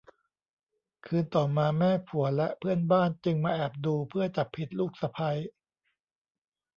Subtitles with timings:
[1.05, 5.29] คืนต่อมาแม่ผัวและเพื่อนบ้านจึงมาแอบดูเพื่อจับผิดลูกสะใภ้